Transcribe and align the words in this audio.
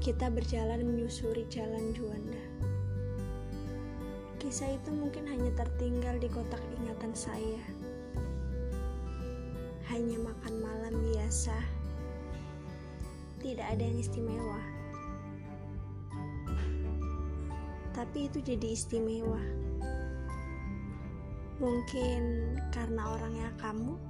Kita 0.00 0.32
berjalan 0.32 0.80
menyusuri 0.80 1.44
jalan 1.52 1.92
Juanda. 1.92 2.40
Kisah 4.40 4.72
itu 4.72 4.88
mungkin 4.96 5.28
hanya 5.28 5.52
tertinggal 5.52 6.16
di 6.16 6.24
kotak 6.32 6.64
ingatan 6.80 7.12
saya. 7.12 7.60
Hanya 9.92 10.16
makan 10.24 10.56
malam 10.64 10.96
biasa. 11.04 11.52
Tidak 13.44 13.60
ada 13.60 13.84
yang 13.84 14.00
istimewa. 14.00 14.60
Tapi 17.92 18.32
itu 18.32 18.40
jadi 18.40 18.72
istimewa. 18.72 19.44
Mungkin 21.60 22.56
karena 22.72 23.20
orangnya 23.20 23.52
kamu 23.60 24.00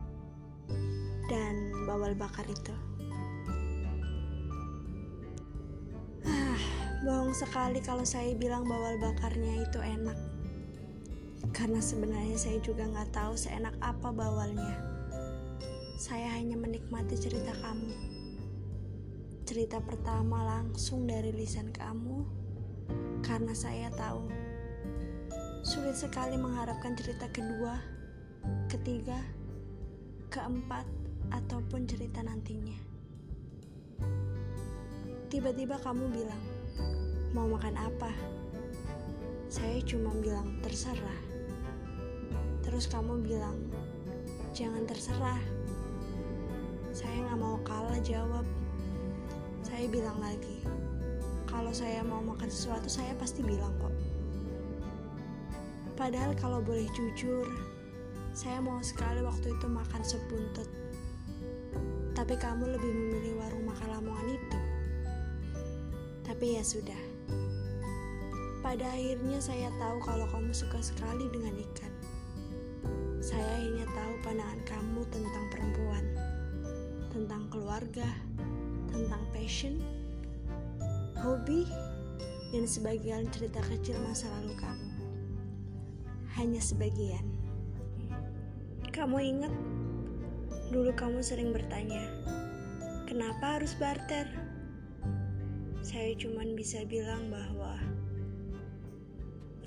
dan 1.27 1.75
bawal 1.91 2.15
bakar 2.15 2.47
itu. 2.47 2.90
Bohong 7.01 7.33
sekali 7.33 7.81
kalau 7.81 8.05
saya 8.05 8.37
bilang 8.37 8.69
bawal 8.69 9.01
bakarnya 9.01 9.65
itu 9.65 9.81
enak. 9.81 10.19
Karena 11.57 11.81
sebenarnya 11.81 12.37
saya 12.37 12.61
juga 12.61 12.85
nggak 12.85 13.17
tahu 13.17 13.33
seenak 13.41 13.73
apa 13.81 14.13
bawalnya. 14.13 14.77
Saya 15.97 16.29
hanya 16.37 16.61
menikmati 16.61 17.17
cerita 17.17 17.57
kamu. 17.65 17.93
Cerita 19.49 19.81
pertama 19.81 20.45
langsung 20.45 21.09
dari 21.09 21.33
lisan 21.33 21.73
kamu, 21.73 22.23
karena 23.25 23.57
saya 23.57 23.89
tahu 23.97 24.29
sulit 25.65 25.97
sekali 25.97 26.37
mengharapkan 26.37 26.93
cerita 26.97 27.29
kedua, 27.33 27.81
ketiga, 28.69 29.19
keempat, 30.29 30.85
ataupun 31.33 31.89
cerita 31.89 32.21
nantinya. 32.21 32.77
Tiba-tiba 35.33 35.81
kamu 35.81 36.05
bilang, 36.13 36.60
mau 37.31 37.47
makan 37.47 37.79
apa? 37.79 38.11
Saya 39.47 39.79
cuma 39.87 40.11
bilang 40.19 40.59
terserah. 40.67 41.23
Terus 42.67 42.91
kamu 42.91 43.23
bilang, 43.23 43.59
jangan 44.51 44.83
terserah. 44.87 45.39
Saya 46.91 47.31
nggak 47.31 47.39
mau 47.39 47.59
kalah 47.63 47.99
jawab. 48.03 48.43
Saya 49.63 49.87
bilang 49.87 50.19
lagi, 50.19 50.67
kalau 51.47 51.71
saya 51.71 52.03
mau 52.03 52.19
makan 52.19 52.51
sesuatu 52.51 52.91
saya 52.91 53.15
pasti 53.15 53.47
bilang 53.47 53.71
kok. 53.79 53.95
Padahal 55.95 56.35
kalau 56.35 56.59
boleh 56.59 56.91
jujur, 56.99 57.47
saya 58.35 58.59
mau 58.59 58.83
sekali 58.83 59.23
waktu 59.23 59.55
itu 59.55 59.67
makan 59.71 60.03
sebuntut. 60.03 60.67
Tapi 62.15 62.35
kamu 62.35 62.75
lebih 62.75 62.91
memilih 62.91 63.35
warung 63.39 63.71
makan 63.71 63.89
Lamongan 63.99 64.29
itu. 64.35 64.61
Tapi 66.27 66.59
ya 66.59 66.65
sudah. 66.67 67.10
Pada 68.61 68.85
akhirnya 68.93 69.41
saya 69.41 69.73
tahu 69.81 70.05
kalau 70.05 70.29
kamu 70.29 70.53
suka 70.53 70.85
sekali 70.85 71.33
dengan 71.33 71.57
ikan. 71.65 71.93
Saya 73.25 73.57
hanya 73.57 73.89
tahu 73.89 74.13
pandangan 74.21 74.61
kamu 74.69 75.01
tentang 75.09 75.45
perempuan, 75.49 76.05
tentang 77.09 77.49
keluarga, 77.49 78.05
tentang 78.93 79.25
passion, 79.33 79.81
hobi, 81.25 81.65
dan 82.53 82.69
sebagian 82.69 83.33
cerita 83.33 83.65
kecil 83.65 83.97
masa 84.05 84.29
lalu 84.41 84.53
kamu. 84.61 84.89
Hanya 86.37 86.61
sebagian. 86.61 87.25
Kamu 88.93 89.17
ingat, 89.25 89.55
dulu 90.69 90.93
kamu 90.93 91.25
sering 91.25 91.57
bertanya, 91.57 92.05
kenapa 93.09 93.57
harus 93.57 93.73
barter? 93.81 94.29
Saya 95.81 96.13
cuma 96.21 96.45
bisa 96.53 96.85
bilang 96.85 97.33
bahwa 97.33 98.00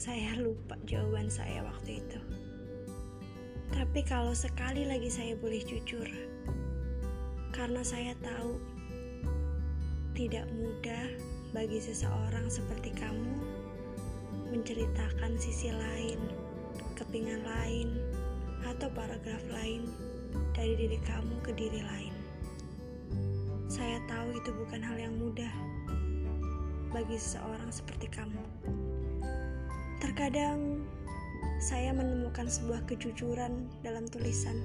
saya 0.03 0.35
lupa 0.35 0.75
jawaban 0.83 1.31
saya 1.31 1.63
waktu 1.63 2.03
itu. 2.03 2.19
Tapi 3.71 4.03
kalau 4.03 4.35
sekali 4.35 4.83
lagi 4.83 5.07
saya 5.07 5.31
boleh 5.39 5.63
jujur, 5.63 6.03
karena 7.55 7.79
saya 7.87 8.11
tahu 8.19 8.59
tidak 10.11 10.43
mudah 10.59 11.07
bagi 11.55 11.79
seseorang 11.79 12.51
seperti 12.51 12.91
kamu 12.99 13.31
menceritakan 14.51 15.39
sisi 15.39 15.71
lain, 15.71 16.19
kepingan 16.99 17.47
lain, 17.47 17.95
atau 18.67 18.91
paragraf 18.91 19.47
lain 19.55 19.87
dari 20.51 20.75
diri 20.75 20.99
kamu 21.07 21.39
ke 21.47 21.55
diri 21.55 21.79
lain. 21.79 22.15
Saya 23.71 24.03
tahu 24.11 24.35
itu 24.35 24.51
bukan 24.51 24.83
hal 24.83 24.99
yang 24.99 25.15
mudah 25.15 25.53
bagi 26.91 27.15
seseorang 27.15 27.71
seperti 27.71 28.11
kamu. 28.11 28.82
Terkadang 30.13 30.85
saya 31.57 31.89
menemukan 31.89 32.45
sebuah 32.45 32.85
kejujuran 32.85 33.65
dalam 33.81 34.05
tulisan. 34.05 34.61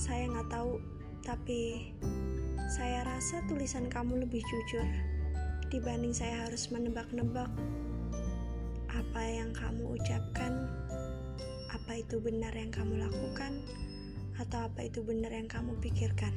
Saya 0.00 0.24
nggak 0.24 0.48
tahu, 0.48 0.80
tapi 1.20 1.92
saya 2.64 3.04
rasa 3.04 3.44
tulisan 3.44 3.92
kamu 3.92 4.24
lebih 4.24 4.40
jujur 4.40 4.88
dibanding 5.68 6.16
saya 6.16 6.48
harus 6.48 6.72
menebak-nebak 6.72 7.52
apa 8.88 9.20
yang 9.20 9.52
kamu 9.52 10.00
ucapkan, 10.00 10.64
apa 11.68 11.92
itu 12.00 12.24
benar 12.24 12.56
yang 12.56 12.72
kamu 12.72 13.04
lakukan, 13.04 13.52
atau 14.40 14.64
apa 14.64 14.88
itu 14.88 15.04
benar 15.04 15.28
yang 15.28 15.44
kamu 15.44 15.76
pikirkan. 15.84 16.32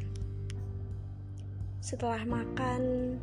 Setelah 1.80 2.28
makan, 2.28 3.16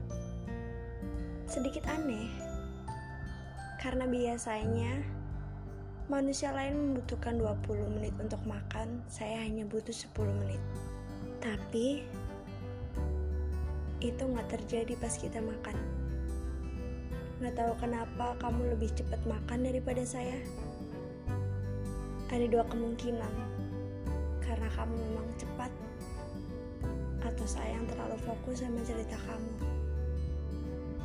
sedikit 1.44 1.84
aneh 1.84 2.49
karena 3.80 4.04
biasanya 4.04 4.92
manusia 6.12 6.52
lain 6.52 6.76
membutuhkan 6.76 7.40
20 7.40 7.96
menit 7.96 8.12
untuk 8.20 8.44
makan, 8.44 9.00
saya 9.08 9.40
hanya 9.40 9.64
butuh 9.64 9.96
10 9.96 10.28
menit. 10.36 10.60
Tapi 11.40 12.04
itu 14.04 14.20
nggak 14.20 14.52
terjadi 14.52 14.92
pas 15.00 15.16
kita 15.16 15.40
makan. 15.40 15.80
Nggak 17.40 17.56
tahu 17.56 17.72
kenapa 17.80 18.36
kamu 18.44 18.76
lebih 18.76 18.92
cepat 18.92 19.24
makan 19.24 19.64
daripada 19.64 20.04
saya. 20.04 20.36
Ada 22.28 22.52
dua 22.52 22.68
kemungkinan, 22.68 23.34
karena 24.44 24.68
kamu 24.76 24.92
memang 24.92 25.28
cepat, 25.40 25.72
atau 27.24 27.46
saya 27.48 27.80
yang 27.80 27.88
terlalu 27.88 28.20
fokus 28.28 28.60
sama 28.60 28.84
cerita 28.84 29.16
kamu, 29.24 29.52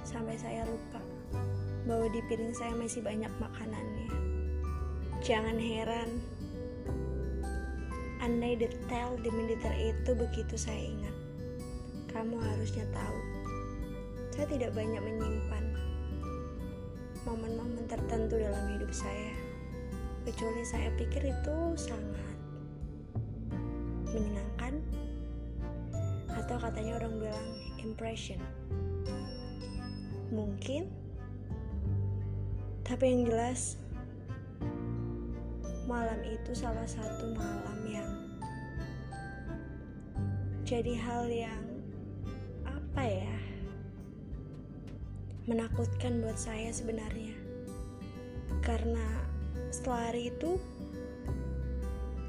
sampai 0.03 0.35
saya 0.37 0.67
lupa 0.67 1.01
bahwa 1.85 2.09
di 2.09 2.21
piring 2.25 2.53
saya 2.53 2.73
masih 2.73 3.05
banyak 3.05 3.29
makanannya. 3.37 4.09
Jangan 5.21 5.57
heran, 5.57 6.09
andai 8.21 8.57
detail 8.57 9.17
di 9.21 9.29
militer 9.29 9.73
itu 9.77 10.11
begitu 10.17 10.57
saya 10.57 10.81
ingat. 10.81 11.15
Kamu 12.09 12.41
harusnya 12.41 12.85
tahu, 12.89 13.19
saya 14.33 14.45
tidak 14.49 14.73
banyak 14.73 15.01
menyimpan 15.01 15.65
momen-momen 17.25 17.85
tertentu 17.89 18.37
dalam 18.37 18.65
hidup 18.77 18.89
saya. 18.93 19.33
Kecuali 20.25 20.65
saya 20.65 20.89
pikir 20.97 21.21
itu 21.21 21.57
sangat 21.77 22.33
menyenangkan 24.09 24.81
atau 26.33 26.57
katanya 26.57 26.97
orang 26.97 27.13
bilang 27.21 27.47
impression. 27.81 28.41
Mungkin 30.33 31.04
tapi 32.85 33.09
yang 33.09 33.25
jelas, 33.25 33.81
malam 35.89 36.21
itu 36.21 36.53
salah 36.53 36.85
satu 36.85 37.33
malam 37.33 37.79
yang 37.89 38.11
jadi 40.61 40.93
hal 40.93 41.25
yang 41.25 41.65
apa 42.61 43.01
ya 43.05 43.37
menakutkan 45.49 46.21
buat 46.21 46.37
saya 46.37 46.69
sebenarnya. 46.69 47.33
Karena 48.61 49.25
setelah 49.73 50.13
hari 50.13 50.29
itu 50.29 50.61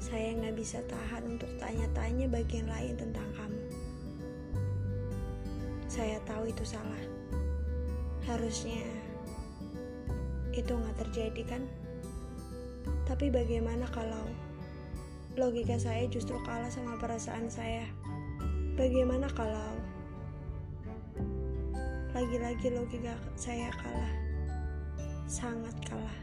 saya 0.01 0.37
nggak 0.41 0.57
bisa 0.57 0.81
tahan 0.89 1.37
untuk 1.37 1.49
tanya-tanya 1.61 2.25
bagian 2.33 2.65
lain 2.65 2.97
tentang 2.97 3.29
kamu. 3.37 3.61
Saya 5.85 6.17
tahu 6.25 6.49
itu 6.49 6.65
salah. 6.65 7.05
Harusnya 8.25 9.06
itu 10.57 10.73
nggak 10.73 10.97
terjadi 11.05 11.41
kan? 11.45 11.61
Tapi 13.05 13.29
bagaimana 13.29 13.85
kalau 13.93 14.25
logika 15.37 15.77
saya 15.77 16.09
justru 16.09 16.35
kalah 16.43 16.67
sama 16.73 16.97
perasaan 16.97 17.45
saya? 17.47 17.85
Bagaimana 18.73 19.29
kalau 19.37 19.77
lagi-lagi 22.17 22.73
logika 22.73 23.13
saya 23.37 23.69
kalah? 23.77 24.13
Sangat 25.29 25.77
kalah. 25.85 26.17